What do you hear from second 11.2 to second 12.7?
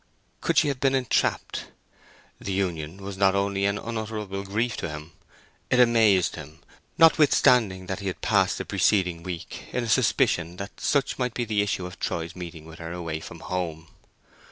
be the issue of Troy's meeting